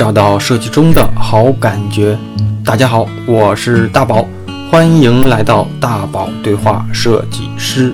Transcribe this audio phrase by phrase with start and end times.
[0.00, 2.18] 找到设计中的好感觉。
[2.64, 4.26] 大家好，我是大宝，
[4.70, 7.92] 欢迎来到大宝对话设计师。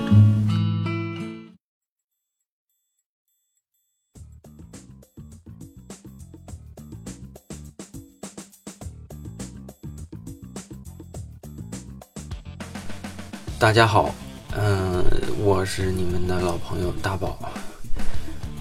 [13.59, 14.15] 大家好，
[14.55, 15.03] 嗯，
[15.43, 17.37] 我是你们的老朋友大宝。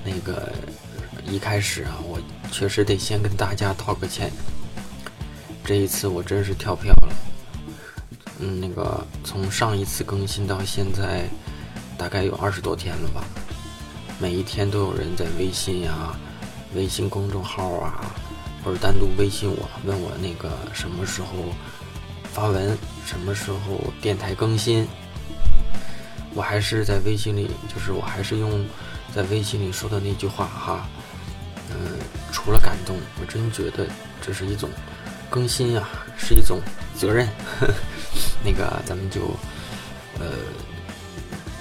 [0.05, 0.51] 那个
[1.29, 2.19] 一开始啊，我
[2.51, 4.31] 确实得先跟大家道个歉。
[5.65, 7.15] 这一次我真是跳票了。
[8.39, 11.29] 嗯，那个从上一次更新到现在，
[11.97, 13.25] 大概有二十多天了吧。
[14.19, 16.15] 每一天都有人在微信呀、
[16.75, 18.15] 微信公众号啊，
[18.65, 21.29] 或者单独微信我，问我那个什么时候。
[22.33, 22.77] 发文
[23.07, 24.87] 什么时候电台更新？
[26.35, 28.63] 我还是在微信里，就是我还是用
[29.15, 30.87] 在微信里说的那句话哈，
[31.71, 31.97] 嗯，
[32.33, 33.87] 除了感动，我真觉得
[34.21, 34.71] 这是一种
[35.31, 36.61] 更新呀，是一种
[36.95, 37.29] 责任。
[38.45, 39.23] 那个咱们就
[40.19, 40.27] 呃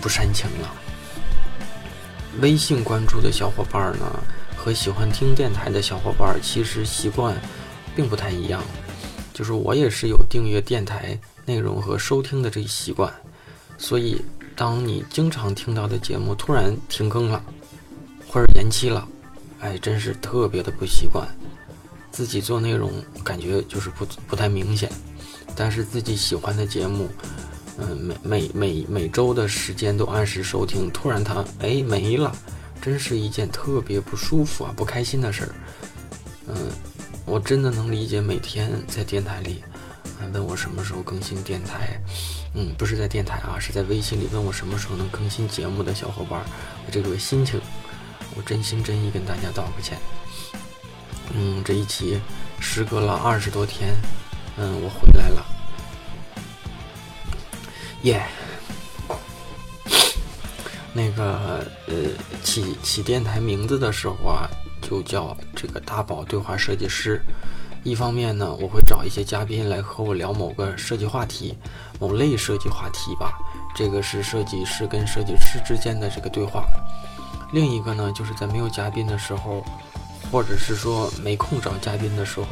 [0.01, 0.71] 不煽情了。
[2.41, 4.05] 微信关注的小伙伴呢，
[4.55, 7.35] 和喜欢听电台的小伙伴其实习惯
[7.95, 8.61] 并不太一样。
[9.33, 13.13] 就是我也是有订阅电台内容和收听的这一习惯，
[13.77, 14.21] 所以
[14.55, 17.43] 当你经常听到的节目突然停更了，
[18.29, 19.05] 或者延期了，
[19.59, 21.27] 哎，真是特别的不习惯。
[22.11, 22.91] 自己做内容
[23.23, 24.91] 感觉就是不不太明显，
[25.55, 27.09] 但是自己喜欢的节目，
[27.77, 32.35] 嗯，每每每每周的时间都按时收听，突然它哎没了，
[32.81, 35.51] 真是一件特别不舒服啊、不开心的事儿，
[36.47, 36.55] 嗯。
[37.27, 39.63] 我真的能理解每天在电台里，
[40.31, 41.99] 问我什么时候更新电台，
[42.53, 46.45] 嗯，不是在电台啊，是在微信里问我什么时候能更新节目的小伙伴，
[46.85, 47.59] 我这个心情，
[48.35, 49.97] 我真心真意跟大家道个歉。
[51.33, 52.19] 嗯，这一期
[52.59, 53.95] 时隔了二十多天，
[54.57, 55.45] 嗯，我回来了，
[58.03, 58.23] 耶。
[60.93, 61.95] 那个呃，
[62.43, 64.49] 起起电台名字的时候啊。
[64.87, 67.19] 就叫这个大宝对话设计师。
[67.83, 71.57] 一方面呢，我会找一些嘉宾来和我聊某个设计话题，
[71.99, 73.33] 某类设计话题吧。
[73.75, 76.67] 这个是设计师跟设计师之间的这个对话。
[77.55, 79.63] 另一个呢，就是在没有嘉宾的时候，
[80.29, 82.47] 或者是说没空找嘉宾的时候，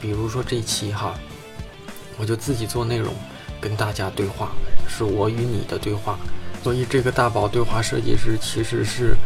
[0.00, 1.14] 比如说这期哈，
[2.18, 3.14] 我就自己做内容
[3.60, 4.50] 跟大家对话，
[4.88, 6.18] 是我与你的对话。
[6.60, 9.16] 所以这个大宝对话设计师其实是。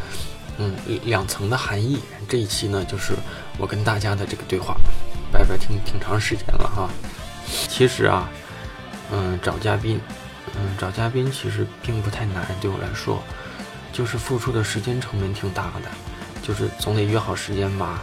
[0.60, 0.74] 嗯，
[1.04, 2.00] 两层的含义。
[2.28, 3.14] 这一期呢，就是
[3.58, 4.76] 我跟大家的这个对话，
[5.30, 6.90] 拜拜，挺挺长时间了哈。
[7.46, 8.28] 其实啊，
[9.12, 10.00] 嗯，找嘉宾，
[10.56, 13.22] 嗯，找嘉宾其实并不太难，对我来说，
[13.98, 15.90] 就是付出的时间成本挺大的，
[16.40, 18.00] 就是总得约好时间吧，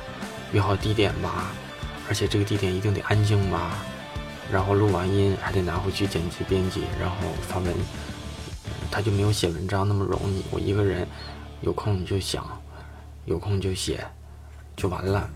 [0.52, 1.54] 约好地点吧，
[2.10, 3.78] 而且这个地点一定得安静吧，
[4.52, 7.16] 然后录完音还得拿回去剪辑编辑，然后
[7.48, 7.74] 发文，
[8.92, 10.44] 他就没有写文章那么容易。
[10.52, 11.08] 我一个人。
[11.62, 12.46] 有空就想，
[13.24, 14.06] 有空就写，
[14.76, 15.28] 就完了。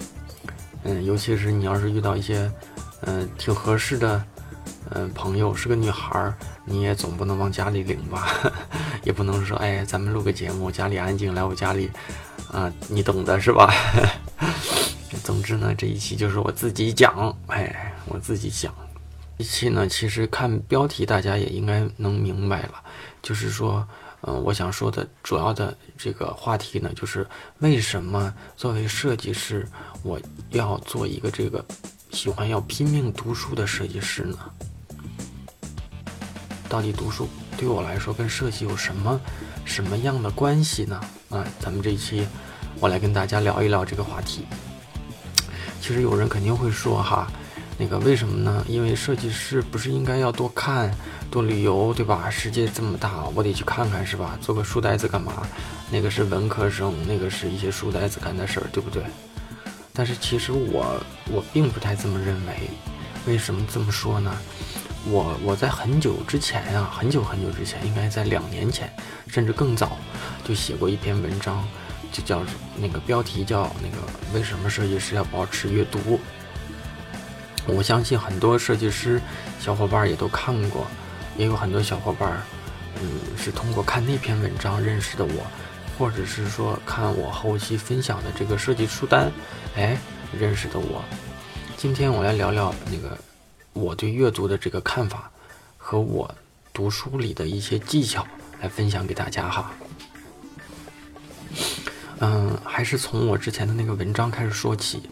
[0.83, 2.51] 嗯，尤其是你要是遇到一些，
[3.01, 4.23] 嗯，挺合适的，
[4.91, 8.27] 嗯，朋友是个女孩儿，你也总不能往家里领吧？
[9.03, 11.89] 也不能说，哎，咱们录个节目，家里安静，来我家里，
[12.51, 13.73] 啊，你懂的是吧？
[15.23, 18.73] 总之呢，这一期就是我自己讲，哎，我自己讲。
[19.37, 22.73] 一期呢，其实看标题大家也应该能明白了，
[23.21, 23.87] 就是说。
[24.23, 27.25] 嗯，我想说的主要的这个话题呢，就是
[27.59, 29.65] 为什么作为设计师，
[30.03, 30.19] 我
[30.49, 31.63] 要做一个这个
[32.11, 34.37] 喜欢要拼命读书的设计师呢？
[36.67, 37.27] 到底读书
[37.57, 39.19] 对我来说跟设计有什么
[39.63, 40.99] 什么样的关系呢？
[41.29, 42.27] 啊，咱们这一期
[42.79, 44.45] 我来跟大家聊一聊这个话题。
[45.79, 47.27] 其实有人肯定会说哈。
[47.81, 48.65] 那个为什么呢？
[48.67, 50.93] 因为设计师不是应该要多看、
[51.31, 52.29] 多旅游，对吧？
[52.29, 54.37] 世界这么大，我得去看看，是吧？
[54.41, 55.47] 做个书呆子干嘛？
[55.89, 59.01] 那个是文科生，那个是一些书呆子干的事儿，对不对？
[59.99, 62.69] 但是其实我我并不太这么认为。
[63.25, 64.33] 为什么这么说呢？
[65.05, 68.89] 我我在很久之前呀，很久很久之前，应该在两年前，
[69.27, 69.97] 甚至更早，
[70.45, 71.67] 就写过一篇文章，
[72.13, 72.41] 就叫
[72.77, 73.97] 那个标题叫那个
[74.33, 76.17] 为什么设计师要保持阅读。
[77.67, 79.21] 我相信很多设计师
[79.59, 80.87] 小伙伴也都看过，
[81.37, 82.41] 也有很多小伙伴，
[83.01, 85.45] 嗯，是通过看那篇文章认识的我，
[85.99, 89.29] 或者是说看我后期分享的这个设计书单，
[89.75, 89.97] 哎，
[90.31, 91.03] 认识的我。
[91.75, 93.17] 今天我来聊聊那个
[93.73, 95.29] 我对阅读的这个看法，
[95.77, 96.33] 和我
[96.71, 98.25] 读书里的一些技巧
[98.61, 99.71] 来分享给大家哈。
[102.19, 105.03] 嗯，还是从我之前的那个文章开始说起。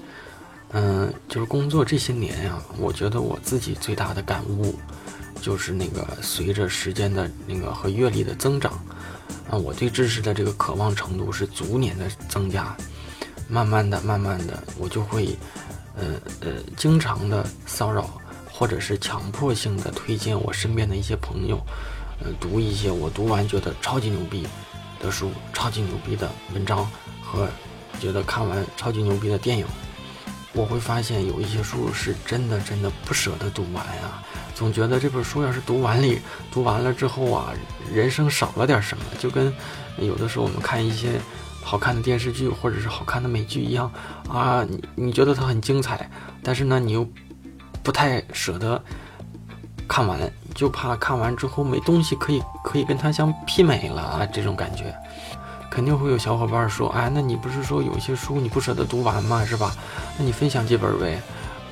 [0.72, 4.78] 嗯，就是工作这些年呀，我觉得我自己最大的感悟，
[5.42, 8.78] 就是那个随着时间的那个和阅历的增长，
[9.50, 12.76] 啊，我对知识的这个渴望程度是逐年的增加，
[13.48, 15.38] 慢慢的、慢慢的，我就会，
[15.96, 16.06] 呃
[16.42, 18.10] 呃，经常的骚扰，
[18.52, 21.60] 或者是强迫性的推荐我身边的一些朋友，
[22.20, 24.46] 呃，读一些我读完觉得超级牛逼
[25.00, 26.90] 的书、超级牛逼的文章
[27.22, 27.48] 和
[28.00, 29.66] 觉得看完超级牛逼的电影。
[30.54, 34.24] 我会发现有一些书是真的真的不舍得读完啊，
[34.56, 36.20] 总觉得这本书要是读完了，
[36.52, 37.54] 读完了之后啊，
[37.94, 39.54] 人生少了点什么，就跟
[40.00, 41.20] 有的时候我们看一些
[41.64, 43.92] 好看的电视剧或者是好看的美剧一样
[44.30, 46.10] 啊，你你觉得它很精彩，
[46.42, 47.08] 但是呢，你又
[47.84, 48.82] 不太舍得
[49.88, 50.20] 看完，
[50.56, 54.96] 就怕看完之后没东西可以可以跟它相媲美了啊，这种感觉。
[55.78, 59.46] 肯定会有小伙伴说：“哎，那你不是说有些书你不舍得读完吗？
[59.46, 59.76] 是吧？
[60.18, 61.22] 那你分享几本呗。”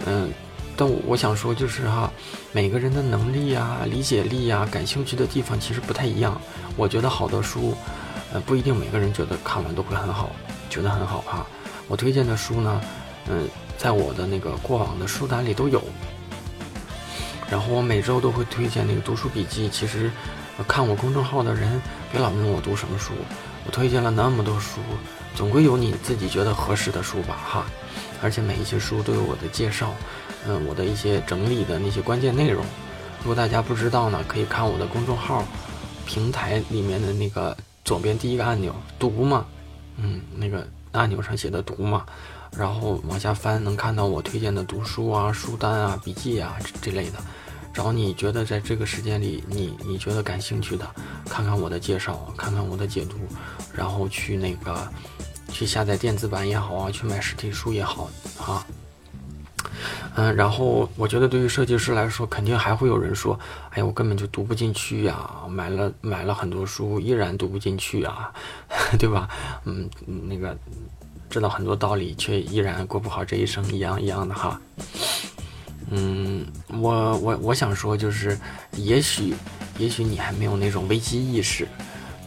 [0.06, 0.32] 嗯，
[0.78, 2.12] 但我想说就是哈，
[2.52, 6.40] 每个人的能力呀、理解力呀、感兴趣的地方其实不太一样。
[6.78, 7.74] 我觉得好的书，
[8.32, 10.30] 呃，不一定每个人觉得看完都会很好，
[10.70, 11.44] 觉得很好哈。
[11.88, 12.82] 我推荐的书呢，
[13.28, 15.82] 嗯，在我的那个过往的书单里都有。
[17.50, 19.68] 然后我每周都会推荐那个读书笔记。
[19.68, 20.12] 其实，
[20.68, 21.82] 看我公众号的人
[22.12, 23.14] 别老问我读什么书。
[23.66, 24.80] 我推荐了那么多书，
[25.36, 27.66] 总归有你自己觉得合适的书吧，哈。
[28.22, 29.94] 而且每一些书都有我的介绍，
[30.48, 32.64] 嗯，我的一些整理的那些关键内容。
[33.20, 35.44] 如果大家不知道呢，可以看我的公众号
[36.06, 39.46] 平台里面的那个左边第一个按钮“读”嘛，
[39.98, 42.06] 嗯，那个按钮上写的“读”嘛，
[42.56, 47.20] 然后往下翻能看到我推荐的读书啊、书单啊、笔记啊这类的。
[47.76, 50.90] 找你觉得在这个时间里，你你觉得感兴趣的，
[51.30, 53.18] 看看我的介绍，看看我的解读，
[53.74, 54.88] 然后去那个
[55.50, 58.66] 去下载电子版也好啊，去买实体书也好啊。
[60.16, 63.38] 嗯，然后我觉得对于设计师来说，肯定还会有人说，
[63.72, 68.32] 哎呀，我根本就读不进去呀，买了买了很多书，依然读不进去啊，
[68.98, 69.28] 对吧？
[69.66, 70.58] 嗯，那个
[71.30, 74.62] 知道很多道理，却依然过不好这一生，一样一样的哈。
[75.92, 78.36] 嗯，我我我想说，就是
[78.76, 79.36] 也许，
[79.78, 81.68] 也许你还没有那种危机意识，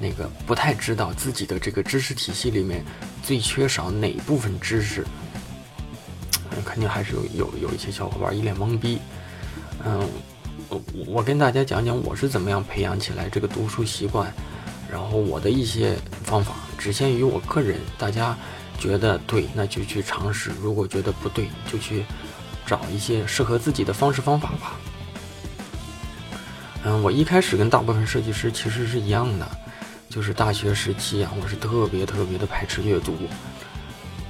[0.01, 2.85] 那个不太知道自己的这个知识体系里面
[3.21, 5.05] 最缺少哪部分知识，
[6.65, 9.01] 肯定还是有有有一些小伙伴一脸懵逼。
[9.85, 10.09] 嗯，
[10.69, 14.33] 我我跟大家讲讲我是怎么样培养起来这个读书习惯，
[14.89, 18.39] 然后我的一些方法只限于我个人，大家
[18.79, 22.05] 觉得对那就去尝试，如果觉得不对就去。
[22.69, 24.77] 找一些适合自己的方式方法吧。
[26.85, 29.49] 嗯，我一开始跟大部分设计师其实是一样的，
[30.11, 33.17] 就是大学时期啊，我是特别特别的排斥阅读。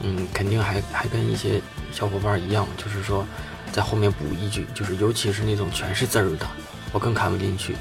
[0.02, 1.60] 嗯，肯定还还跟一些
[1.92, 3.26] 小伙伴一样，就是说
[3.72, 6.46] 在后面补一句，就是尤其是那种全是字儿的，
[6.92, 7.74] 我更看不进去，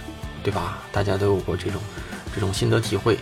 [0.44, 0.80] 对吧？
[0.92, 1.80] 大家都有过这种
[2.33, 3.19] 这种心得体会。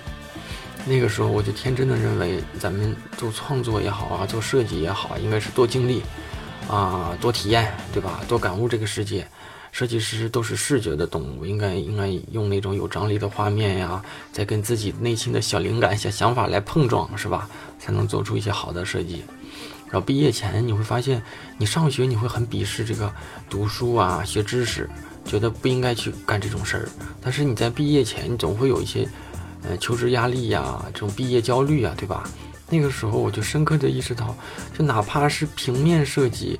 [0.86, 6.02] 那个时候我就天真的认为，咱们做创作也好啊，做设计也好，应该是多经历。
[6.68, 8.22] 啊，多体验，对吧？
[8.28, 9.28] 多感悟这个世界。
[9.72, 14.02] 设计师都是视觉的动物，应该应该用那种有张力的画面呀，
[14.32, 17.50] 再跟自己内心的小灵感、小想法来碰撞，是吧？
[17.78, 19.26] 才能做出一些好的设计。
[19.88, 21.22] 然后毕业前你会发现，
[21.58, 23.14] 你上学你会很鄙视这个
[23.50, 24.90] 读书啊、学知识，
[25.26, 26.90] 觉得不应该去干这种事儿。
[27.22, 29.06] 但是你在毕业前，你总会有一些
[29.64, 32.24] 呃求职压力呀，这种毕业焦虑啊，对吧？
[32.68, 34.36] 那个时候我就深刻的意识到，
[34.78, 36.60] 就哪怕是平面设计，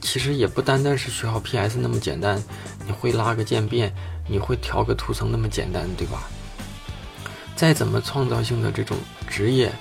[0.00, 2.40] 其实也不单单是学好 PS 那么简单。
[2.86, 3.92] 你会拉个渐变，
[4.28, 6.22] 你会调个图层那么简单，对吧？
[7.56, 9.72] 再怎么创造性的这种职业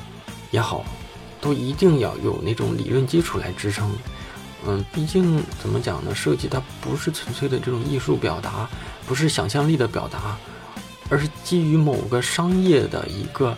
[0.51, 0.83] 也好，
[1.39, 3.91] 都一定要有那种理论基础来支撑。
[4.65, 6.15] 嗯，毕竟怎么讲呢？
[6.15, 8.67] 设计它不是纯粹的这种艺术表达，
[9.05, 10.35] 不是想象力的表达，
[11.09, 13.55] 而是基于某个商业的一个。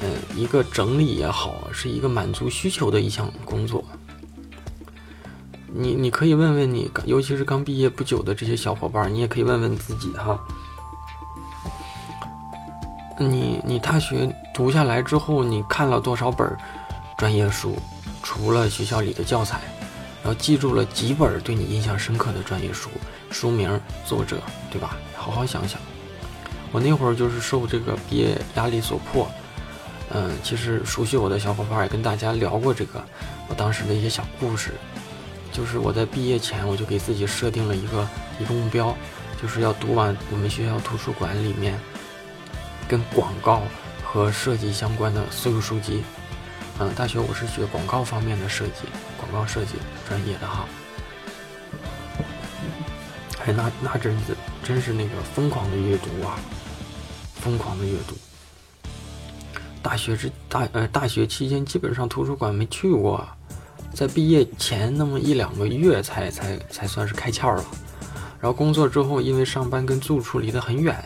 [0.00, 3.84] 嗯，一个整理也好，是一个满足需求的一项工作。
[5.66, 10.38] 你你可以问问你，尤其是刚毕业不久的这些小伙伴，你也可以问问自己哈。
[13.18, 16.56] 你你大学读下来之后，你看了多少本
[17.18, 17.76] 专业书？
[18.22, 19.60] 除了学校里的教材，
[20.22, 22.88] 然后记住了几本对你印象深刻的专业书？
[23.30, 24.40] 书名、作者，
[24.70, 24.96] 对吧？
[25.16, 25.80] 好好想想。
[26.72, 29.28] 我那会儿就是受这个毕业压力所迫。
[30.14, 33.04] 嗯，其实熟悉我的小伙伴也跟大家聊过这个，
[33.48, 34.72] 我当时的一些小故事，
[35.52, 38.08] 就是我在毕业前我就给自己设定了一个
[38.40, 38.96] 一个目标，
[39.40, 41.78] 就是要读完我们学校图书馆里面
[42.88, 43.62] 跟广告
[44.02, 46.02] 和设计相关的所有书籍，
[46.78, 48.88] 嗯，大学我是学广告方面的设计，
[49.18, 49.74] 广告设计
[50.08, 50.64] 专业的哈。
[53.44, 54.34] 哎，那那阵子
[54.64, 56.40] 真是那个疯狂的阅读啊，
[57.40, 58.16] 疯狂的阅读。
[59.88, 63.26] 大学之大呃大学期间基本上图书馆没去过，
[63.94, 67.64] 在毕业前那么一两个月才才才算是开窍了。
[68.38, 71.02] 然后工作之后，因为上班跟住处离得很远，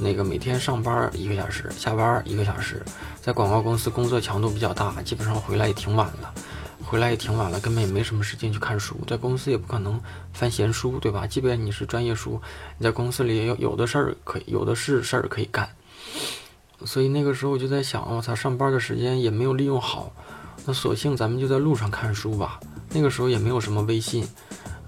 [0.00, 2.84] 那个每天上班一个小时，下班一个小时，
[3.20, 6.34] 在广告公司工作强度比较大，基本上回来也挺晚了。
[6.84, 10.00] 回来也挺晚了，根本也没什么时间去看书，在公司也不可能
[10.32, 11.24] 翻闲书，对吧？
[11.24, 12.40] 即便你是专业书，
[12.78, 15.68] 你在公司里也有有的事儿可以，有的是事儿可以干。
[16.84, 20.12] 所以那个时候我就在想，我操，上班的时间也没有利用好，
[20.64, 22.60] 那索性咱们就在路上看书吧。
[22.90, 24.26] 那个时候也没有什么微信，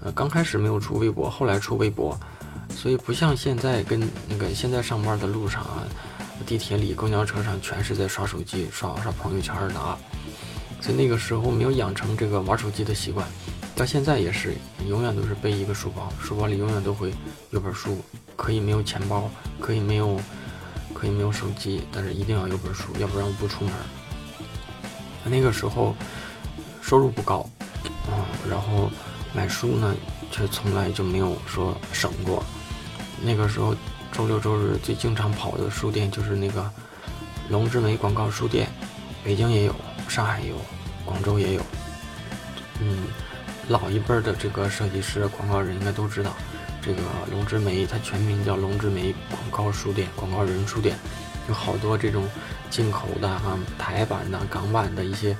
[0.01, 2.17] 呃，刚开始没有出微博，后来出微博，
[2.69, 5.83] 所以不像现在跟那个现在上班的路上啊，
[6.45, 9.97] 地铁里、公交车上全是在刷手机、刷刷朋友圈的啊。
[10.79, 13.27] 所以那个时候没有养成这个玩手机的习惯，
[13.75, 14.55] 到现在也是，
[14.87, 17.13] 永远都是背一个书包，书包里永远都会
[17.51, 17.99] 有本书，
[18.35, 19.29] 可以没有钱包，
[19.59, 20.19] 可以没有，
[20.93, 23.73] 可以没有手机，但是一定要有本书，要不然我不出门。
[25.23, 25.95] 那个时候
[26.81, 27.49] 收入不高，
[28.07, 28.91] 啊，然后
[29.33, 29.95] 买书呢
[30.31, 32.43] 却从来就没有说省过。
[33.21, 33.75] 那个时候
[34.11, 36.69] 周六周日最经常跑的书店就是那个
[37.49, 38.67] 龙之美广告书店，
[39.23, 39.75] 北京也有。
[40.09, 40.55] 上海有，
[41.05, 41.61] 广州也有，
[42.81, 43.05] 嗯，
[43.69, 46.35] 老一辈的这个设计师、广告人应该都知道，
[46.81, 50.97] 这个龙之梅，它全名叫龙之梅广告书店、广告人书店，
[51.47, 52.27] 有好多这种
[52.69, 55.37] 进口的啊、台版的、港版的一些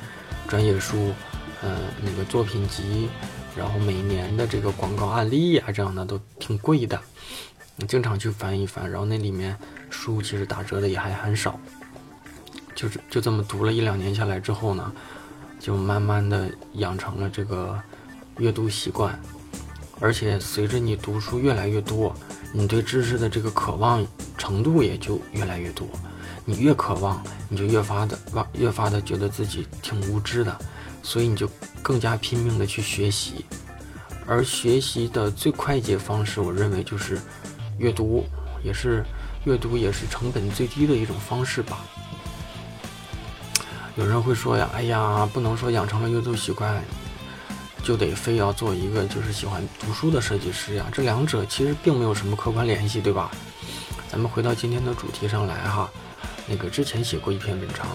[0.47, 1.13] 专业书，
[1.61, 3.09] 呃，那个作品集，
[3.57, 6.99] 然后每年的这个广告案例啊，这样的都挺贵的，
[7.87, 9.57] 经常去翻一翻，然后那里面
[9.89, 11.59] 书其实打折的也还很少。
[12.73, 14.91] 就是就这么读了一两年下来之后呢，
[15.59, 17.79] 就慢慢的养成了这个
[18.37, 19.19] 阅读习惯，
[20.01, 22.13] 而且随着你读书越来越多，
[22.51, 24.05] 你对知识的这个渴望
[24.37, 25.87] 程度也就越来越多。
[26.43, 30.57] 你越渴望，你就越发的望越发的觉得自己挺无知的，
[31.03, 31.47] 所以你就
[31.83, 33.45] 更加拼命的去学习。
[34.25, 37.19] 而学习的最快捷方式，我认为就是
[37.77, 38.25] 阅读，
[38.63, 39.05] 也是
[39.45, 41.85] 阅读也是成本最低的一种方式吧。
[43.95, 46.83] 有人会说呀，哎呀，不能说养成了阅读习惯，
[47.83, 50.85] 就得非要做一个就是喜欢读书的设计师呀。
[50.91, 53.31] 这两者其实并没有什么客观联系，对吧？
[54.09, 55.89] 咱们回到今天的主题上来哈，
[56.47, 57.87] 那个之前写过一篇文章，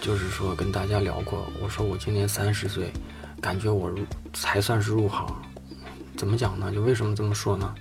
[0.00, 2.92] 就是说跟大家聊过，我说我今年三十岁，
[3.40, 3.98] 感觉我入
[4.32, 5.26] 才算是入行。
[6.16, 6.70] 怎么讲呢？
[6.72, 7.74] 就为什么这么说呢？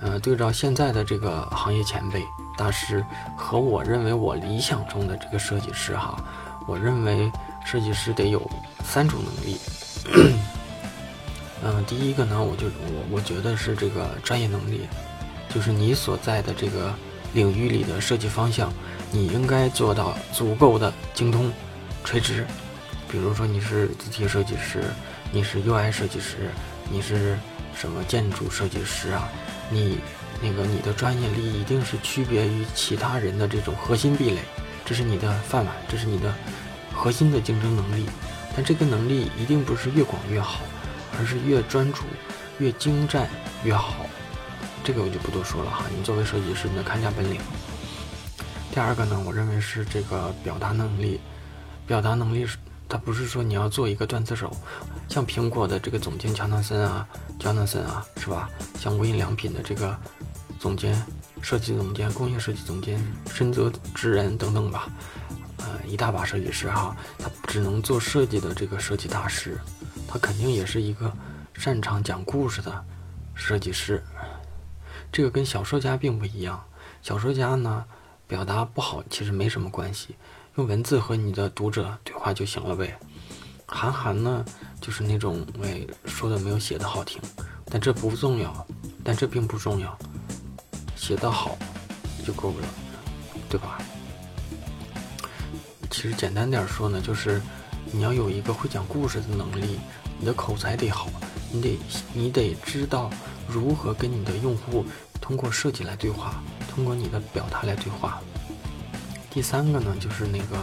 [0.00, 2.22] 呃，对照现在的这个行业前辈
[2.56, 3.02] 大师
[3.36, 6.22] 和我认为我理想中的这个设计师哈。
[6.66, 7.30] 我认为
[7.64, 8.50] 设计师得有
[8.84, 9.56] 三种能力。
[11.68, 14.82] 嗯，第一个呢，我就我我觉得是这个专业能力，
[15.52, 16.94] 就是你所在的这个
[17.34, 18.72] 领域里的设计方向，
[19.10, 21.50] 你应该做到足够的精通、
[22.04, 22.46] 垂直。
[23.10, 24.84] 比如说你是字体设计师，
[25.32, 26.50] 你是 UI 设计师，
[26.88, 27.36] 你是
[27.74, 29.28] 什么建筑设计师啊？
[29.68, 29.98] 你
[30.40, 34.38] 那个你的专业力一定是区别于其他人的这种核心壁垒。
[34.84, 36.32] 这是你的饭碗，这是你的
[36.94, 38.06] 核心的竞争能力，
[38.54, 40.60] 但这个能力一定不是越广越好，
[41.18, 42.04] 而是越专注、
[42.58, 43.28] 越精湛
[43.64, 44.06] 越好。
[44.84, 45.84] 这个我就不多说了哈。
[45.96, 47.40] 你作为设计师，你的看家本领。
[48.72, 51.20] 第二个呢，我认为是这个表达能力。
[51.86, 52.56] 表达能力是，
[52.88, 54.54] 它不是说你要做一个段子手，
[55.08, 57.06] 像苹果的这个总监乔纳森啊、
[57.38, 58.48] 乔纳森啊，是吧？
[58.78, 59.96] 像无印良品的这个
[60.58, 61.00] 总监。
[61.42, 64.88] 设计总监、工业设计总监、深泽直人等等吧，
[65.58, 69.60] 呃，一大把设计师哈，他只能做设计的这个设计大师，
[70.18, 71.12] 肯定也是一个
[71.54, 72.84] 擅长讲故事的
[73.34, 74.02] 设计师。
[75.12, 76.62] 这个跟小说家并不一样，
[77.02, 77.84] 小说家呢
[78.26, 80.16] 表达不好其实没什么关系，
[80.56, 82.98] 用文字和你的读者对话就行了呗。
[83.66, 84.44] 韩寒呢
[84.80, 87.20] 就是那种哎说的没有写的好听，
[87.66, 88.66] 但这不重要，
[89.02, 89.96] 但这并不重要。
[90.94, 91.56] 写得好
[92.24, 92.66] 就够了，
[93.48, 93.78] 对吧？
[95.88, 97.40] 其实简单点说呢，就是
[97.92, 99.78] 你要有一个会讲故事的能力，
[100.18, 101.08] 你的口才得好，
[101.52, 101.78] 你得
[102.12, 103.10] 你得知道
[103.48, 104.84] 如何跟你的用户
[105.20, 108.20] 通过设计来对话，通过你的表达来对话。
[109.30, 110.56] 第三个呢，就是那个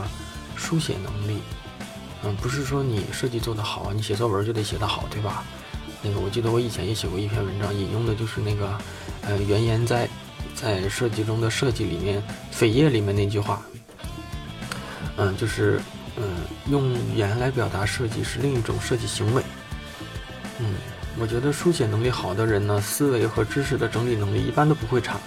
[0.55, 1.41] 书写能力。
[2.23, 5.43] 嗯，不是说你设计做得好，你写作文就得写得好，对吧？
[6.01, 8.77] 那个我记得我以前也写过一篇文章，引用的就是那个
[9.21, 10.09] 呃原言在。
[10.55, 13.61] 在设计中的设计里面，扉页里面那句话，
[15.17, 15.81] 嗯，就是
[16.15, 16.23] 嗯，
[16.69, 19.43] 用语言来表达设计是另一种设计行为。
[20.59, 20.75] 嗯，
[21.19, 25.19] 我觉得书写能力好的人呢，思维和知识的整理能力一般都不会差。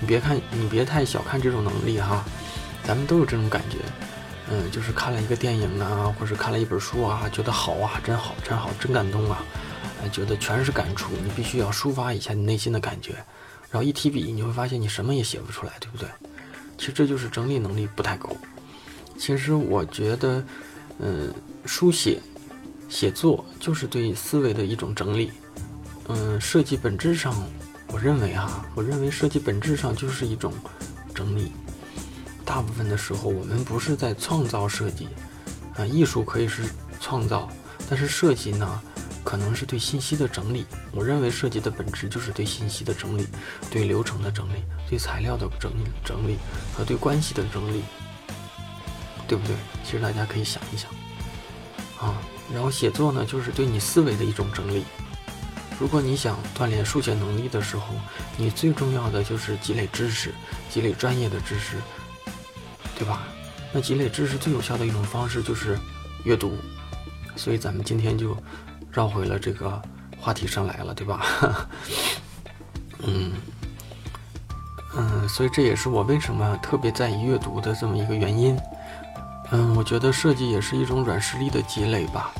[0.00, 2.24] 你别看，你别太小看这种能力哈，
[2.84, 3.78] 咱们都有这种感觉。
[4.50, 9.44] 嗯，就是看了一个电影啊，或者看了一本书啊，觉得好啊，真好，真好，真感动啊，
[10.12, 11.10] 觉得全是感触。
[11.22, 13.14] 你必须要抒发一下你内心的感觉，
[13.70, 16.08] 然后一提笔，你会发现你什么也写不出来，对不对？
[16.78, 18.34] 其实这就是整理能力不太够。
[19.18, 20.42] 其实我觉得，
[21.00, 21.34] 嗯，
[21.66, 22.20] 书写、
[22.88, 25.32] 写作就是对思维的一种整理。
[26.06, 27.34] 嗯，设计本质上，
[27.88, 30.52] 我认为哈，我认为设计本质上就是一种
[31.14, 31.52] 整理。
[32.44, 35.08] 大部分的时候，我们不是在创造设计，
[35.76, 36.62] 啊，艺术可以是
[36.98, 37.50] 创造，
[37.90, 38.80] 但是设计呢，
[39.22, 40.64] 可能是对信息的整理。
[40.92, 43.26] 我认为设计的本质就是对信息的整理，
[43.70, 46.38] 对流程的整理，对材料的整理整理
[46.74, 47.82] 和对关系的整理，
[49.28, 49.54] 对不对？
[49.84, 50.90] 其实大家可以想一想，
[52.00, 52.16] 啊，
[52.52, 54.84] 然后写作呢，就是对你思维的一种整理。
[55.78, 57.94] 如果你想锻炼书写能力的时候，
[58.36, 60.34] 你最重要的就是积累知识，
[60.68, 61.76] 积累专业的知识。
[62.98, 63.22] 对吧？
[63.72, 65.78] 那积累知识最有效的一种方式就是
[66.24, 66.56] 阅读，
[67.36, 68.36] 所以咱们今天就
[68.90, 69.80] 绕回了这个
[70.18, 71.24] 话题上来了，对吧？
[73.06, 73.34] 嗯
[74.96, 78.58] 嗯，所以这也是我为什么特别在意阅读的这么一个原因。
[79.50, 82.32] 嗯，我觉得设计也是一种软实力的积累吧。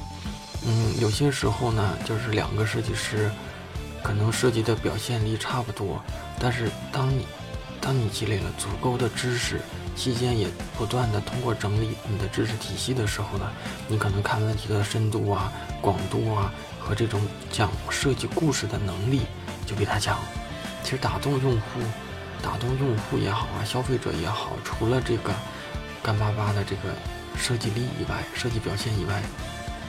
[0.67, 3.31] 嗯，有些时候呢，就是两个设计师
[4.03, 6.03] 可能设计的表现力差不多，
[6.39, 7.27] 但是当你
[7.81, 9.61] 当你积累了足够的知识。
[9.97, 10.47] 期间也
[10.77, 13.51] 不断的通过整理你的知识体系的时候呢，
[13.89, 19.23] 你可能看问题的深度啊、广度啊和这种讲设计故事的能力
[19.67, 20.17] 就比他强。
[20.85, 21.81] 其实打动用户、
[22.41, 25.33] 打动用户也好啊，消费者也好，除了这个
[26.09, 26.95] 干巴巴的这个
[27.37, 29.23] 设计力以外、设计表现以外，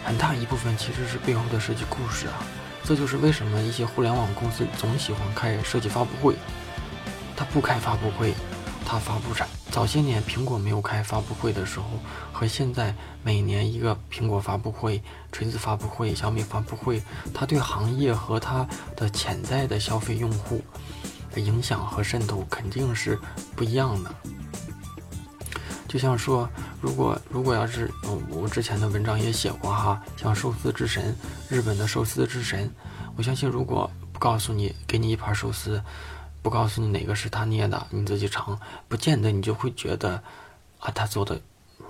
[0.04, 2.44] 很大一部分其实是背后的设计故事啊。
[2.84, 6.36] 这就是为什么一些互联网公司总喜欢开设计发布会，
[7.38, 8.34] 他不开发布会。
[8.86, 11.86] 他发布产早些年苹果没有开发布会的时候，
[12.34, 17.02] 和现在每年一个苹果发布会、锤子发布会、小米发布会，
[17.34, 18.68] 它对行业和它
[18.98, 20.62] 的潜在的消费用户
[21.32, 23.18] 的影响和渗透肯定是
[23.56, 24.14] 不一样的。
[25.90, 26.48] 就像说，
[26.80, 31.14] 如果如果要是，嗯我之前的文章也写过哈，像寿司之神，
[31.50, 32.72] 日本的寿司之神，
[33.18, 35.82] 我相信如果不告诉你，给你一盘寿司。
[36.42, 40.24] 不告诉你哪个是他捏的，你自己尝，不见得你就会觉得，
[40.80, 41.38] 啊，他做的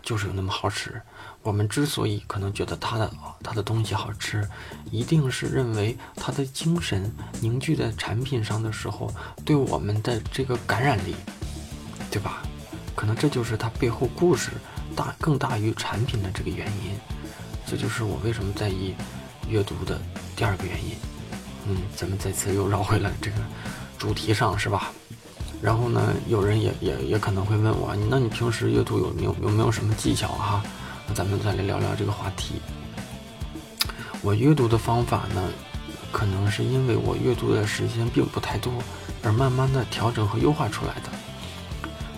[0.01, 0.99] 就是有那么好吃。
[1.43, 3.11] 我们之所以可能觉得他的
[3.43, 4.49] 他的东西好吃，
[4.89, 9.13] 一定是认为他的精神凝聚在产品上的时候，
[9.45, 11.13] 对我们的这个感染力，
[12.09, 12.41] 对吧？
[12.99, 14.51] 可能这就是它背后故事
[14.93, 16.91] 大更大于产品的这个原因。
[17.65, 18.93] 这就是我为什么在意
[19.47, 19.97] 阅读的
[20.35, 20.91] 第二个原因。
[21.65, 23.37] 嗯，咱们再次又绕回了这个。
[23.97, 24.91] 主题上是吧？
[25.61, 30.61] 然后呢，有人也也也可能会问我，那你平时阅读有没有有没有什么技巧哈？
[31.07, 32.55] 那咱们再来聊聊这个话题。
[34.21, 35.49] 我阅读的方法呢，
[36.11, 38.73] 可能是因为我阅读的时间并不太多，
[39.23, 41.18] 而慢慢的调整和优化出来的。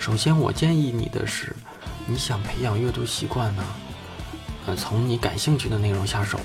[0.02, 1.56] 首先，我建议你的是，
[2.08, 3.64] 你想培养阅读习惯呢，
[4.66, 6.40] 呃，从你感兴趣的内容下手。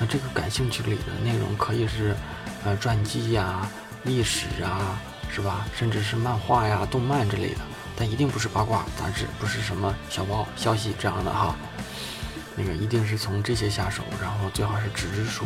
[0.00, 2.16] 那这个感兴趣里的内容可以是，
[2.64, 3.68] 呃，传记呀。
[4.04, 4.98] 历史啊，
[5.30, 5.66] 是吧？
[5.76, 7.60] 甚至是漫画呀、动漫之类的，
[7.94, 11.54] 但一定不是八卦杂志，不是什么小报消息这样的哈。
[12.56, 15.44] 那个一定是从这些下手，然后最好是纸质书。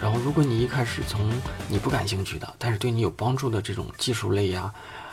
[0.00, 1.30] 然后，如果你一开始从
[1.68, 4.72] 你不感兴趣的，但是对你有帮助的这种技术类呀、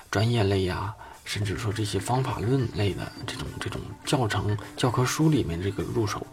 [0.10, 0.94] 专业类呀，
[1.32, 6.28] 甚至说这些方法论类的这种这种教程教科书里面这个入手，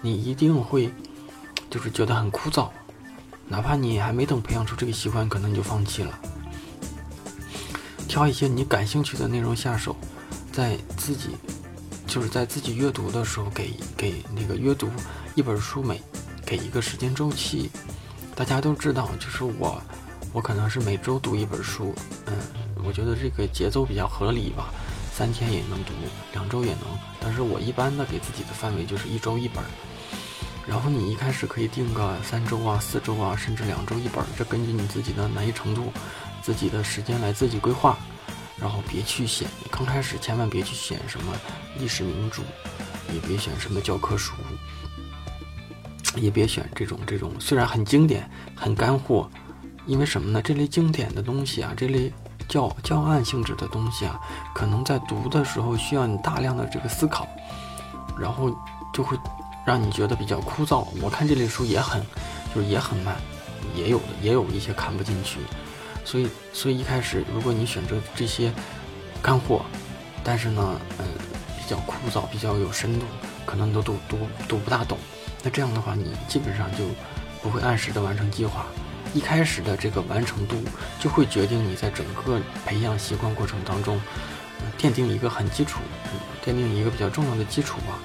[0.00, 0.90] 你一定会
[1.68, 2.70] 就是觉得很枯燥。
[3.46, 6.18] 哪怕你还没等培养出这个习惯，可能你就放弃了。
[8.08, 9.94] 挑一些你感兴趣的内容下手，
[10.50, 11.36] 在自己
[12.06, 14.88] 就是在自己阅读的时候，给给那个阅读
[15.34, 16.00] 一本书每
[16.46, 17.68] 给一个时间周期。
[18.34, 19.78] 大家都知道，就是我
[20.32, 22.34] 我可能是每周读一本书，嗯，
[22.88, 24.72] 我觉得这个节奏比较合理吧，
[25.12, 25.92] 三天也能读，
[26.32, 26.84] 两周也能。
[27.20, 29.62] 但是我一般的给自己的范围就是一周一本。
[30.66, 35.92] 然后你一开始可以定个三周啊、四周啊，甚至两周一本，这根据你自己的难易程度、
[36.40, 37.98] 自己的时间来自己规划。
[38.56, 41.32] 然后别去选，刚开始千万别去选什么
[41.78, 42.42] 历史名著，
[43.12, 44.32] 也别选什么教科书，
[46.16, 49.30] 也别选这种这种虽然很经典、很干货，
[49.86, 50.40] 因为什么呢？
[50.42, 52.12] 这类经典的东西啊，这类
[52.48, 54.18] 教教案性质的东西啊，
[54.54, 57.28] 可能在读的时候需要你大量的这个思考。
[58.18, 58.50] 然后
[58.92, 59.16] 就会
[59.64, 60.84] 让你觉得比较枯燥。
[61.00, 62.04] 我看这类书也很，
[62.52, 63.14] 就是也很慢，
[63.76, 65.38] 也有的也有一些看不进去。
[66.04, 68.52] 所以，所以一开始如果你选择这些
[69.22, 69.62] 干货，
[70.24, 71.06] 但是呢，嗯，
[71.56, 73.06] 比较枯燥，比较有深度，
[73.46, 74.98] 可能你都读读读不大懂。
[75.44, 76.78] 那这样的话，你基本上就
[77.40, 78.66] 不会按时的完成计划。
[79.14, 80.56] 一开始的这个完成度，
[81.00, 84.00] 就会决定你在整个培养习惯过程当中，
[84.78, 85.80] 奠定一个很基础，
[86.44, 87.98] 奠定一个比较重要的基础吧。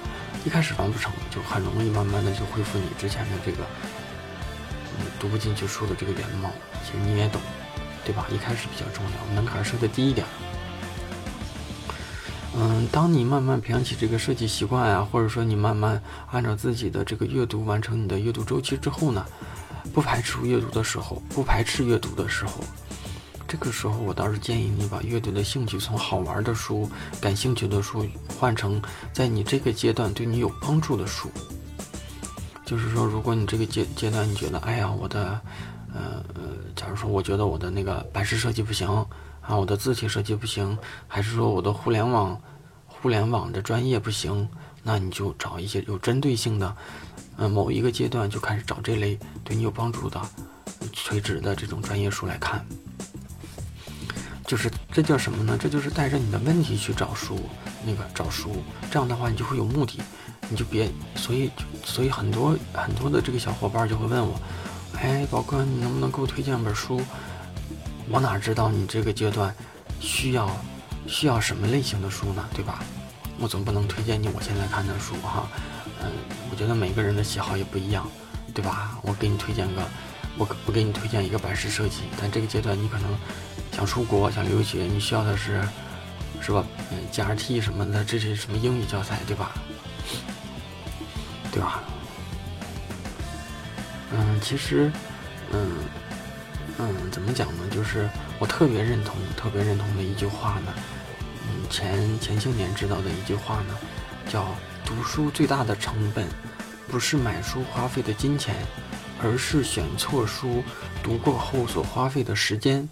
[0.44, 3.58] 一开始完不成就很容易慢慢的就恢复你之前的这个，
[4.98, 6.50] 嗯，读不进去书的这个原貌。
[6.84, 7.40] 其实你也懂，
[8.04, 8.26] 对吧？
[8.30, 10.26] 一开始比较重要，门槛设的低一点。
[12.56, 19.24] 嗯，当你慢慢培养起这个设计习惯啊，或者说你慢慢按照自己的这个阅读完成你的阅读周期之后呢？
[19.94, 22.54] 不排除阅读的时候，不排斥阅读的时候，
[23.46, 28.04] 这个时候我倒是建议你把阅读的兴趣从好玩的书、感兴趣的书
[28.36, 31.30] 换成在你这个阶段对你有帮助的书。
[32.66, 35.40] 就是说，如果你这个阶阶段你觉得，哎呀，我的，
[35.94, 36.42] 呃呃，
[36.74, 38.88] 假如说我觉得我的那个版式设计不行
[39.42, 40.76] 啊，我的字体设计不行，
[41.06, 42.36] 还是说我的互联网
[42.88, 44.48] 互联网的专业不行，
[44.82, 46.74] 那你就找一些有针对性的。
[47.36, 50.20] 呃，某一个阶段就开始找这类对你有帮助的、
[50.92, 52.64] 垂直的这种专业书来看，
[54.46, 55.58] 就是这叫什么呢？
[55.60, 57.38] 这就是带着你的问题去找书，
[57.84, 60.00] 那个找书，这样的话你就会有目的，
[60.48, 61.50] 你就别，所以
[61.84, 64.40] 所以很多很多的这个小伙伴就会问我，
[64.96, 67.00] 哎，宝哥，你能不能给我推荐本书？
[68.08, 69.52] 我哪知道你这个阶段
[69.98, 70.48] 需要
[71.06, 72.44] 需要什么类型的书呢？
[72.54, 72.84] 对吧？
[73.40, 75.48] 我总不能推荐你我现在看的书哈。
[76.04, 76.12] 嗯
[76.50, 78.06] 我觉得每个人的喜好也不一样，
[78.54, 78.96] 对吧？
[79.02, 79.82] 我给你推荐个，
[80.38, 83.10] 我我给你推荐一个版式设计，但这个阶段你可能
[83.72, 85.60] 想出国、想留学，你需要的是，
[86.40, 86.64] 是吧？
[86.92, 89.52] 嗯，GRT 什么的，这些什么英语教材，对吧？
[91.50, 91.82] 对吧？
[94.12, 94.92] 嗯，其实，
[95.52, 95.72] 嗯
[96.78, 97.64] 嗯，怎么讲呢？
[97.70, 100.72] 就是我特别认同、特别认同的一句话呢。
[101.46, 103.76] 嗯，前前些年知道的一句话呢，
[104.28, 104.46] 叫。
[104.86, 106.28] 读书最大的成本，
[106.88, 108.54] 不是买书花费的金钱，
[109.22, 110.62] 而是选错书
[111.02, 112.86] 读过后所花费的时间。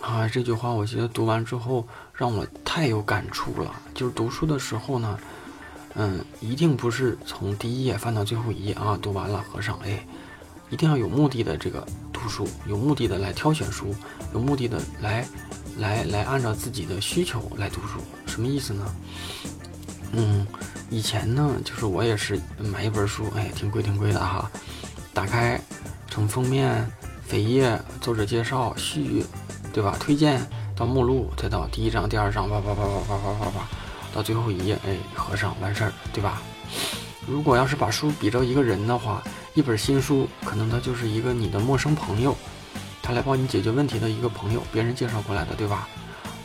[0.00, 3.72] 啊，这句话我觉得读完之后让我太有感触了。
[3.94, 5.16] 就是读书的时候呢，
[5.94, 10.04] 嗯，一定不是从第一页翻到最后一页啊，读完了合上，哎，
[10.70, 13.94] 一定要有目的的这个读书，有目的的来挑选书，
[14.34, 15.24] 有目的的来，
[15.78, 18.00] 来来按照自己的需求来读书。
[18.26, 18.92] 什么意思呢？
[20.12, 20.46] 嗯。
[20.92, 24.50] 以前呢，就是我也是买一本书，哎，挺贵挺贵的哈。
[25.14, 25.60] 打开，
[26.08, 26.84] 从封面、
[27.30, 29.24] 扉页、作者介绍、序，
[29.72, 29.96] 对吧？
[30.00, 30.44] 推荐
[30.74, 33.68] 到目录，再到第一章、第二章，叭叭叭叭叭叭叭叭，
[34.12, 36.42] 到最后一页，哎，合上完事儿，对吧？
[37.28, 39.22] 如果要是把书比着一个人的话，
[39.54, 42.36] 一本新书可能他就是一个你的陌生朋友，
[43.00, 45.88] 他来帮你解决问题的一个朋友，别人介绍过来的，对吧？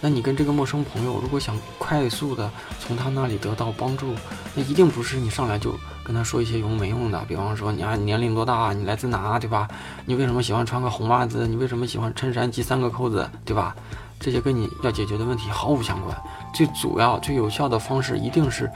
[0.06, 2.48] 那你跟这个陌生朋友，如果想快速的
[2.80, 4.14] 从他那里得到帮助，
[4.54, 7.20] 那一定不是你上来就跟他说一些有用没用的。
[7.28, 8.72] 比方说，你啊你，年龄多大？
[8.72, 9.40] 你来自哪？
[9.40, 9.68] 对吧？
[10.06, 11.48] 你为什么喜欢穿个红袜子？
[11.48, 13.28] 你为什么喜欢衬衫系三个扣子？
[13.44, 13.76] 对吧？
[14.20, 16.16] 这些跟你要解决的问题毫无相关。
[16.54, 18.70] 最主要、最有效的方式一定是，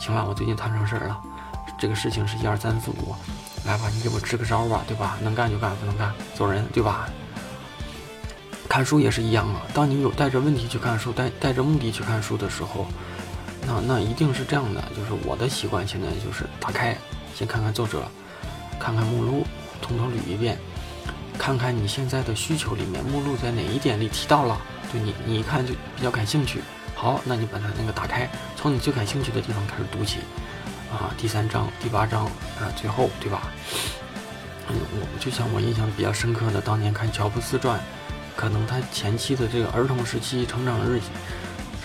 [0.00, 1.16] 行吧，我最近摊上事儿了，
[1.78, 3.14] 这个事情是一二三四五，
[3.64, 5.16] 来吧，你给我支个招吧，对吧？
[5.22, 7.08] 能干就干，不能干走人，对吧？
[8.68, 9.62] 看书也是一样啊。
[9.74, 12.86] 当你有带着问题去看书，带带着目的去看书的时候，
[13.66, 14.82] 那那一定是这样的。
[14.96, 16.96] 就是我的习惯，现在就是打开，
[17.34, 18.02] 先看看作者，
[18.80, 19.46] 看看目录，
[19.80, 20.58] 通通捋一遍，
[21.38, 24.58] 看看你现在的需求里面目录在哪一点里提到了，
[24.90, 26.62] 对你你一看就比较感兴趣。
[26.94, 30.18] 好，那你把它那个打开，从你最感兴趣的地方开始读起，
[30.90, 32.24] 啊，第三章、第八章
[32.58, 33.42] 啊，最后对吧？
[34.68, 37.78] 嗯，我就像我印象比较深刻的，当年看乔布斯传。
[38.34, 41.06] 可能他前期的这个儿童时期、成长日记、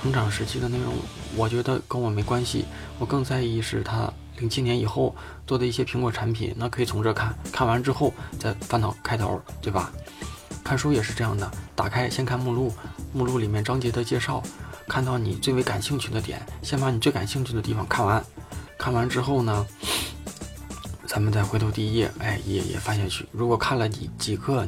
[0.02, 0.94] 成长时期的内容，
[1.36, 2.66] 我觉得跟我没关系。
[2.98, 9.92] 我更在意是他零七年以后做的一些苹果产品，那可以从这看看完之后再翻到开头，对吧？
[10.64, 12.74] 看书也是这样的，打开先看目录，
[13.14, 14.42] 目录里面章节的介绍，
[14.88, 18.24] 看到你最为感兴趣的点，先把你最感兴趣的地方看完。
[18.78, 19.66] 看完之后呢，
[21.06, 23.26] 咱们再回头第一页，哎，一页页翻下去。
[23.32, 24.68] 如果看了几几个。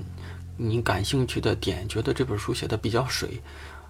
[0.62, 3.41] 你感兴趣的点，觉得这本书写的比较水，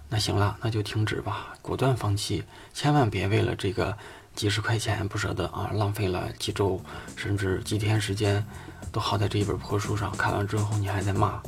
[0.08, 3.98] 那行了，那就停止吧，果断放弃，千万别为了这个
[4.36, 6.80] 几十块钱不舍得啊，浪费了几周
[7.16, 8.46] 甚至几天时间，
[8.92, 11.42] 都耗在这一本破书上，看完之后你还在骂，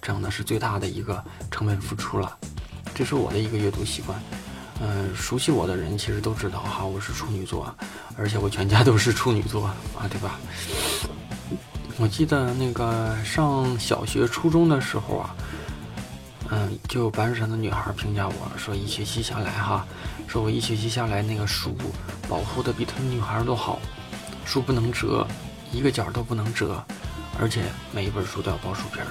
[0.00, 1.20] 这样的是最大的一个
[1.50, 2.38] 成本付出了。
[2.94, 4.16] 这是我的一个阅读习惯，
[4.80, 7.74] 嗯，熟悉我的人其实都知道哈，我是处女座，
[8.16, 9.74] 而且我全家都是处女座啊，
[10.08, 10.38] 对吧？
[11.98, 15.36] 我记得那个上小学、初中的时候啊，
[16.50, 19.86] 嗯，就有班上的女孩评价我说，一学期下来哈，
[20.26, 21.76] 说我一学期下来那个书
[22.28, 23.78] 保护的比他们女孩都好，
[24.44, 25.26] 书不能折，
[25.70, 26.82] 一个角都不能折，
[27.38, 29.06] 而且每一本书都要包书皮儿。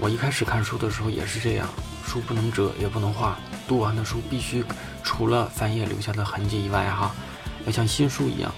[0.00, 1.68] 我一开始看书的时候也是这样，
[2.04, 4.64] 书不能折，也不能画，读完的书必须
[5.04, 7.14] 除了翻页留下的痕迹以外哈，
[7.66, 8.50] 要像新书一样。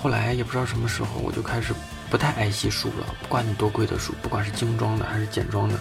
[0.00, 1.74] 后来也不知道什么时候，我就开始。
[2.12, 5.80] 不太爱惜书了，不管你多贵的书，不管是精装的还是简装的，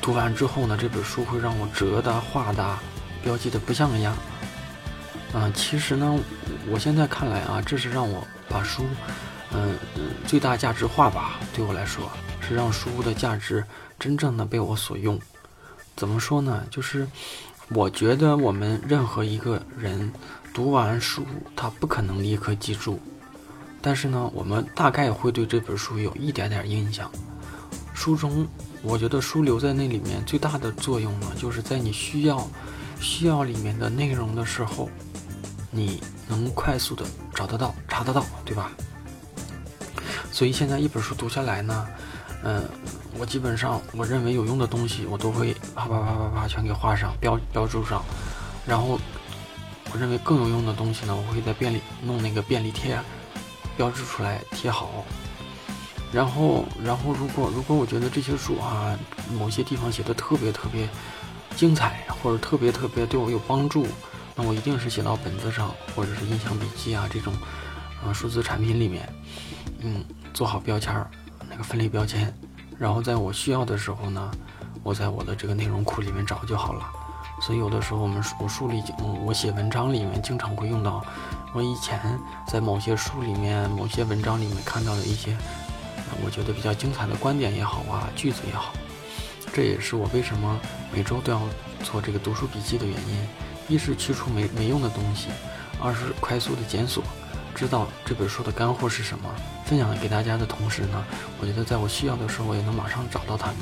[0.00, 2.78] 读完之后呢，这本书会让我折的、画的、
[3.20, 4.16] 标记的不像个样。
[5.34, 6.16] 嗯，其实呢，
[6.70, 8.84] 我现在看来啊，这是让我把书，
[9.52, 11.40] 嗯嗯，最大价值化吧。
[11.52, 12.08] 对我来说，
[12.40, 13.64] 是让书的价值
[13.98, 15.18] 真正的被我所用。
[15.96, 16.64] 怎么说呢？
[16.70, 17.04] 就是
[17.70, 20.12] 我觉得我们任何一个人
[20.54, 23.00] 读完书，他不可能立刻记住。
[23.82, 27.10] 但是呢，我们大概会对这本书有一点点印象。
[27.92, 28.46] 书中，
[28.80, 32.48] 我觉得书留在那里面最大的作用呢，就是在你需要
[33.00, 34.88] 需要里面的内容的时候，
[35.70, 38.70] 你能快速的找得到、查得到，对吧？
[40.30, 41.86] 所以现在一本书读下来呢，
[42.44, 42.64] 嗯，
[43.18, 48.02] 我基本上我认为有用的东西，我都会啪啪啪啪啪全给画上标标注上，
[48.66, 48.98] 然后
[49.92, 52.98] 我认为更有用的东西呢，我会在便利弄那个便利贴。
[53.82, 55.04] 标志出来贴好，
[56.12, 58.96] 然后，然后如果如果我觉得这些书啊，
[59.36, 60.88] 某些地方写的特别特别
[61.56, 63.84] 精彩，或者特别特别对我有帮助，
[64.36, 67.34] 那我一定是写到本子上，或者是印象笔记啊这种
[68.06, 69.12] 啊数字产品里面，
[69.80, 71.10] 嗯，做好标签儿，
[71.50, 72.32] 那个分类标签，
[72.78, 74.30] 然后在我需要的时候呢，
[74.84, 76.88] 我在我的这个内容库里面找就好了。
[77.40, 78.80] 所以有的时候我们我书里
[79.26, 81.04] 我写文章里面经常会用到。
[81.52, 85.36] 我以前在某些书里面、某些文章里面看到的一些，
[86.24, 88.72] 我觉得比较精彩的观点也好啊，句子也好，
[89.52, 90.58] 这也是我为什么
[90.92, 91.40] 每周都要
[91.82, 93.28] 做这个读书笔记的原因。
[93.68, 95.28] 一是去除没没用的东西，
[95.80, 97.02] 二是快速的检索，
[97.54, 99.28] 知道这本书的干货是什么。
[99.64, 101.04] 分享给大家的同时呢，
[101.40, 103.56] 我觉得在我需要的时候，我也能马上找到它们。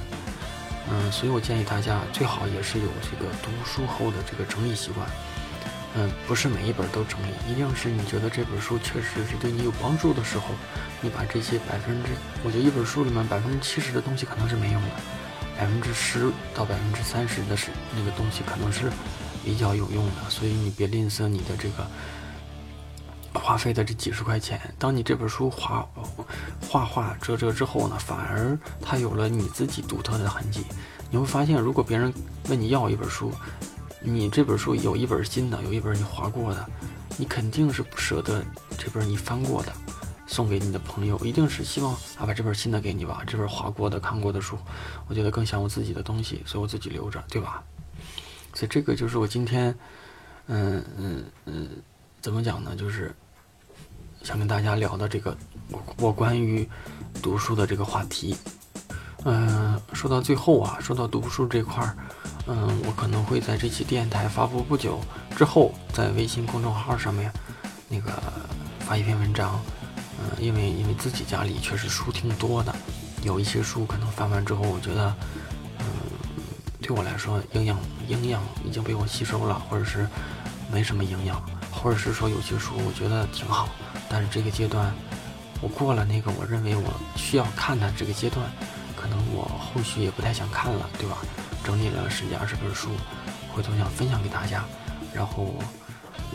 [0.90, 5.07] 嗯，所以我建议大家最好也是有这个读书后的这个整理习惯。
[5.96, 10.44] 嗯，不是每一本都整理，一定是你觉得这本书确实是对你有帮助的时候，
[11.00, 12.11] 你把这些百分之，
[12.44, 14.88] 我觉得一本书里面百分之七十的东西可能是没用的，
[15.59, 18.88] 百分之十到百分之三十的是那个东西可能是
[19.44, 21.85] 比较有用的，所以你别吝啬你的这个
[23.35, 24.61] 花费的这几十块钱。
[24.79, 25.88] 当你这本书画
[26.68, 30.64] 画画折折之后呢，反而它有了你自己独特的痕迹。
[31.11, 32.14] 你会发现，如果别人
[32.48, 33.33] 问你要一本书，
[34.02, 36.66] 你这本书有一本新的，有一本你划过的，
[37.18, 38.42] 你肯定是不舍得
[38.78, 39.72] 这本你翻过的
[40.26, 43.22] 送给你的朋友，一定是希望啊把这本新的给你吧。
[43.26, 44.56] 这本划过的、看过的书，
[45.06, 47.62] 我觉得更像我自己的东西，所以我自己留着，对吧？
[48.54, 49.74] 所以这个就是我今天，
[50.46, 51.68] 嗯嗯嗯，
[52.22, 52.74] 怎么讲呢？
[52.74, 53.14] 就是
[54.22, 55.36] 想跟大家聊的这个
[55.70, 56.68] 我我关于
[57.22, 58.36] 读书的这个话题。
[59.24, 61.96] 嗯，说到最后啊，说到读书这块儿。
[62.46, 64.98] 嗯，我可能会在这期电台发布不久
[65.37, 67.30] 之后，在微信公众号上面，
[67.88, 68.11] 那个
[68.80, 69.61] 发一篇文章。
[70.18, 72.74] 嗯，因为因为自己家里确实书挺多的，
[73.22, 75.14] 有一些书可能翻完之后，我觉得，
[75.78, 75.87] 嗯，
[76.80, 77.78] 对我来说营养
[78.09, 80.06] 营养已经被我吸收了，或者是
[80.72, 83.68] 没什么营养，或者是说有些书我觉得挺好，
[84.09, 84.92] 但是这个阶段
[85.62, 88.44] 我过了那个我认为我需要看的这个阶段，
[89.00, 91.16] 可能我后续也不太想看了，对吧？
[91.64, 92.90] 整理了十几二十本书，
[93.50, 94.62] 回头想分享给大家，
[95.14, 95.54] 然后，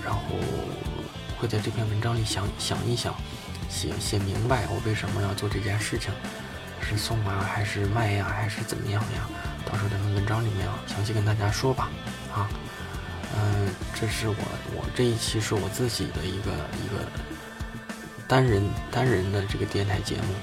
[0.04, 0.22] 然后
[1.38, 3.14] 会在这篇文章里想想一想，
[3.70, 6.12] 写写明白我为什么要做这件事情，
[6.82, 9.30] 是送啊还是卖呀还是怎么样呀？
[9.66, 11.90] 到时候在文章里面啊详细跟大家说吧。
[12.34, 12.50] 啊，
[13.38, 14.36] 嗯，这是我
[14.76, 16.52] 我这一期是我自己的一个
[16.84, 17.06] 一个
[18.28, 20.34] 单人单人的这个电台节目，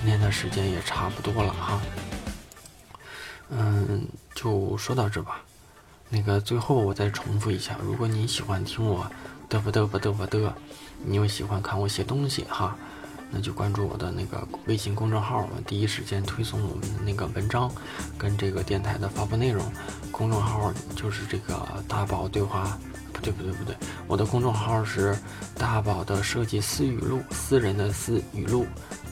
[0.00, 1.80] 今天的时间也差不多了哈。
[3.50, 5.42] 嗯，就说到这吧。
[6.08, 9.04] 那个最后我再重复一下，如果你喜欢听我
[9.50, 10.52] 嘚啵嘚啵嘚啵嘚，
[11.04, 12.76] 你又喜欢看我写东西哈，
[13.30, 17.70] 那就关注我的那个微信公众号，第一时间推送我们的那个文章
[18.16, 19.64] 跟这个电台的发布内容。
[20.12, 22.78] 公众号就是这个大宝对话，
[23.12, 25.18] 不对不对不对，我的公众号是
[25.56, 28.66] 大宝的设计私语录，私人的私语录，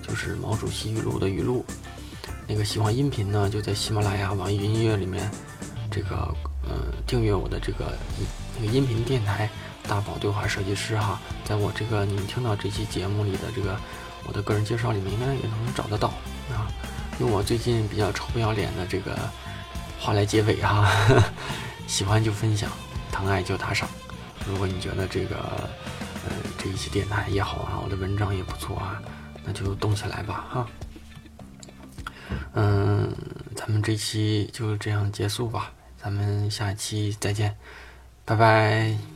[0.06, 1.64] 就是毛主席语录的语录。
[2.46, 5.28] 那个喜欢音频呢，就在喜马拉雅、网易云音乐里面，
[5.90, 6.16] 这个
[6.62, 7.98] 呃订阅我的这个
[8.56, 9.50] 那个音频电台
[9.88, 13.76] 大宝对话设计师哈，在我这个你们听到这期节目里的这个
[14.28, 16.08] 我的个人介绍里面应该也能找得到
[16.50, 16.70] 啊，
[17.18, 19.16] 用我最近比较臭不要脸的这个
[19.98, 20.88] 话来结尾哈，
[21.88, 22.70] 喜欢就分享，
[23.10, 23.88] 疼爱就打赏。
[24.48, 25.36] 如果你觉得这个
[26.24, 29.02] 呃这一期电台也好啊，我的文章也不错啊，
[29.46, 30.66] 那就动起来吧哈。
[32.54, 33.14] 嗯，
[33.54, 37.56] 咱们这期就这样结束吧，咱们下期再见，
[38.24, 39.15] 拜拜。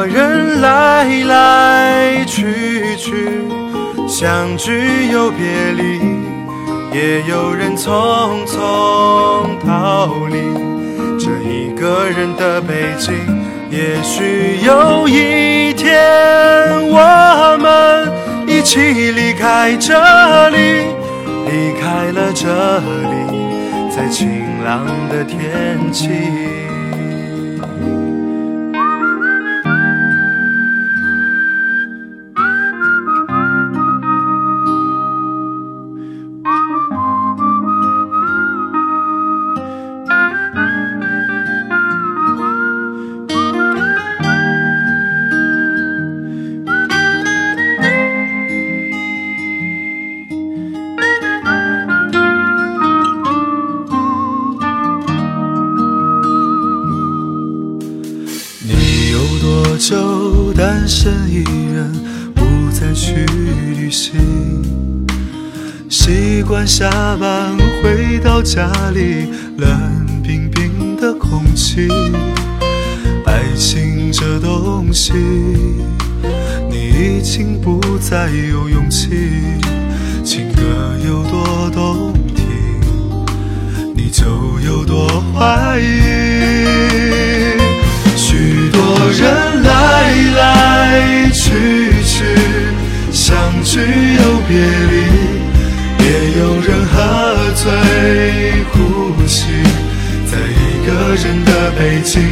[0.00, 3.28] 人来来去去，
[4.08, 6.00] 相聚又别离，
[6.92, 8.56] 也有人匆匆
[9.64, 10.38] 逃离
[11.18, 13.14] 这一个人的北京。
[13.70, 15.94] 也许有一天，
[16.88, 18.10] 我们
[18.46, 18.78] 一起
[19.12, 20.58] 离开这里，
[21.46, 24.28] 离开了这里，在晴
[24.64, 25.38] 朗的天
[25.90, 26.61] 气。
[68.54, 71.88] 家里，冷冰冰的空气。
[73.24, 75.14] 爱情这东西，
[76.68, 79.08] 你已经不再有勇气。
[80.22, 80.62] 情歌
[81.02, 82.44] 有多动听，
[83.94, 84.26] 你就
[84.60, 86.01] 有多怀疑。
[102.02, 102.22] 的北京。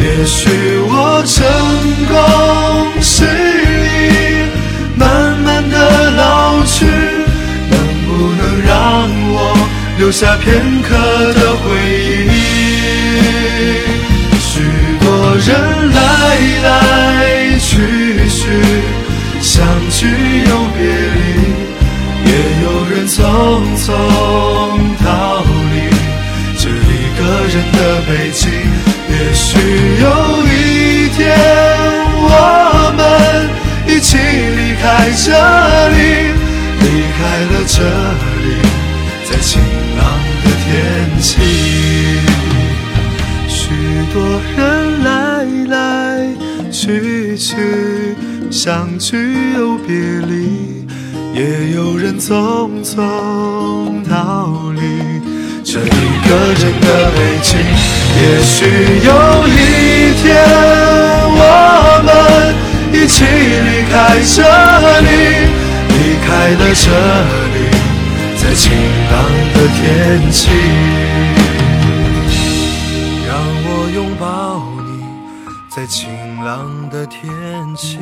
[0.00, 0.48] 也许
[0.88, 1.46] 我成
[2.08, 2.16] 功
[3.02, 4.48] 失意，
[4.96, 6.86] 慢慢的老去，
[7.70, 9.36] 能不能让我
[9.98, 10.88] 留下片刻
[11.34, 11.68] 的回
[12.26, 12.28] 忆？
[14.40, 14.62] 许
[15.00, 15.06] 多
[15.36, 15.48] 人
[15.92, 15.98] 来
[16.62, 17.68] 来去
[18.28, 18.40] 去，
[19.40, 20.06] 相聚
[20.48, 20.80] 又别
[21.14, 21.20] 离，
[22.24, 22.30] 也
[22.62, 23.16] 有人匆
[23.76, 23.86] 匆
[29.50, 30.06] 许有
[30.46, 31.18] 一天，
[32.22, 33.00] 我们
[33.88, 35.26] 一起离开这
[35.90, 35.98] 里，
[36.78, 36.86] 离
[37.18, 37.18] 开
[37.50, 37.82] 了这
[38.44, 38.46] 里，
[39.28, 39.60] 在晴
[39.98, 40.00] 朗
[40.44, 40.70] 的天
[41.20, 41.28] 气，
[43.48, 43.74] 许
[44.14, 44.16] 多
[44.56, 44.60] 人。
[45.00, 46.28] 来来
[46.70, 48.14] 去去，
[48.50, 50.86] 相聚又别离，
[51.34, 55.19] 也有人匆匆逃离。
[55.72, 58.56] 这一个人的北京，也许
[59.06, 59.08] 有
[59.46, 60.26] 一天
[61.30, 61.38] 我
[62.04, 62.10] 们
[62.92, 63.94] 一起离开
[64.34, 64.42] 这
[64.98, 65.06] 里，
[65.86, 65.94] 离
[66.26, 66.90] 开了这
[67.54, 67.56] 里，
[68.36, 68.66] 在晴
[69.12, 69.14] 朗
[69.54, 69.78] 的天
[70.32, 70.50] 气，
[73.28, 73.30] 让
[73.62, 74.26] 我拥抱
[74.84, 74.90] 你，
[75.68, 76.10] 在晴
[76.44, 77.22] 朗的天
[77.76, 78.00] 气。